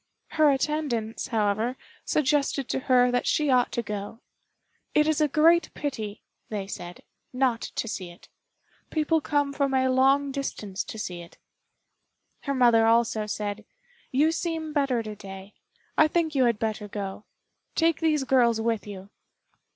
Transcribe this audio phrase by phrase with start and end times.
[0.29, 4.19] Her attendants, however, suggested to her that she ought to go.
[4.95, 8.27] "It is a great pity," they said, "not to see it;
[8.89, 11.37] people come from a long distance to see it."
[12.45, 13.63] Her mother also said,
[14.11, 15.53] "You seem better to day.
[15.99, 17.25] I think you had better go.
[17.75, 19.11] Take these girls with you."